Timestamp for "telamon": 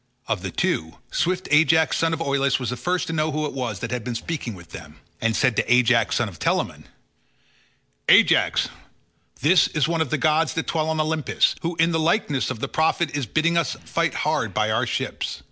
6.39-6.85